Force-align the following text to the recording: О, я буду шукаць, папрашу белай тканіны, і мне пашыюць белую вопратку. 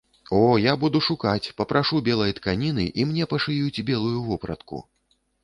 О, 0.35 0.37
я 0.61 0.73
буду 0.83 1.01
шукаць, 1.07 1.51
папрашу 1.61 1.99
белай 2.07 2.33
тканіны, 2.39 2.87
і 3.03 3.07
мне 3.11 3.29
пашыюць 3.35 3.83
белую 3.93 4.19
вопратку. 4.33 4.83